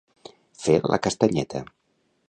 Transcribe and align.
Fer 0.63 0.79
la 0.93 0.99
castanyeta. 1.09 1.65